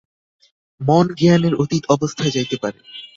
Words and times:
মন 0.81 1.05
জ্ঞানের 1.19 1.53
অতীত 1.55 1.83
অবস্থায় 1.95 2.31
যাইতে 2.31 2.55
পারে। 2.63 2.79